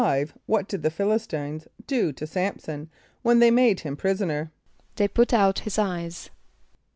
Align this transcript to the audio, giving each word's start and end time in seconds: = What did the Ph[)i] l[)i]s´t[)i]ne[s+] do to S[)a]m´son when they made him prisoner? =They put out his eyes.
= 0.27 0.33
What 0.47 0.67
did 0.67 0.81
the 0.81 0.89
Ph[)i] 0.89 1.03
l[)i]s´t[)i]ne[s+] 1.05 1.67
do 1.85 2.11
to 2.11 2.25
S[)a]m´son 2.25 2.87
when 3.21 3.37
they 3.37 3.51
made 3.51 3.81
him 3.81 3.95
prisoner? 3.95 4.51
=They 4.95 5.07
put 5.07 5.31
out 5.31 5.59
his 5.59 5.77
eyes. 5.77 6.31